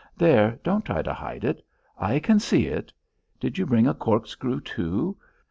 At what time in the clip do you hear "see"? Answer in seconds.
2.39-2.65